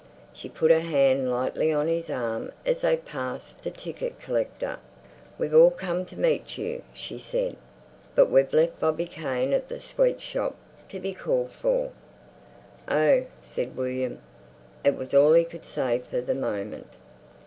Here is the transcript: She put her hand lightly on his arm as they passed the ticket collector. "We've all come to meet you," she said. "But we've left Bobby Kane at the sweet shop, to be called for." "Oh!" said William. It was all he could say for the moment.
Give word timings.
She 0.33 0.49
put 0.49 0.71
her 0.71 0.79
hand 0.79 1.29
lightly 1.29 1.71
on 1.71 1.85
his 1.87 2.09
arm 2.09 2.51
as 2.65 2.81
they 2.81 2.97
passed 2.97 3.61
the 3.61 3.69
ticket 3.69 4.19
collector. 4.19 4.79
"We've 5.37 5.53
all 5.53 5.69
come 5.69 6.05
to 6.07 6.19
meet 6.19 6.57
you," 6.57 6.81
she 6.91 7.19
said. 7.19 7.55
"But 8.15 8.31
we've 8.31 8.51
left 8.51 8.79
Bobby 8.79 9.05
Kane 9.05 9.53
at 9.53 9.69
the 9.69 9.79
sweet 9.79 10.19
shop, 10.19 10.55
to 10.89 10.99
be 10.99 11.13
called 11.13 11.51
for." 11.51 11.91
"Oh!" 12.89 13.25
said 13.43 13.77
William. 13.77 14.19
It 14.83 14.97
was 14.97 15.13
all 15.13 15.33
he 15.33 15.43
could 15.43 15.65
say 15.65 15.99
for 15.99 16.19
the 16.19 16.33
moment. 16.33 16.89